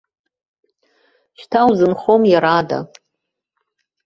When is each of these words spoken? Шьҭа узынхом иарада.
Шьҭа 1.39 1.61
узынхом 1.69 2.21
иарада. 2.27 2.79